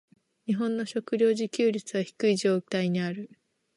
[0.47, 3.29] 日本の食糧自給率は低い状態にある。